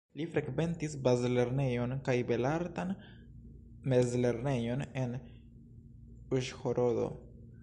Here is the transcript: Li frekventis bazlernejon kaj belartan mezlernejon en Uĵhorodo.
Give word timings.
Li 0.19 0.25
frekventis 0.35 0.93
bazlernejon 1.07 1.93
kaj 2.07 2.15
belartan 2.31 2.95
mezlernejon 3.95 4.85
en 5.05 5.15
Uĵhorodo. 6.39 7.09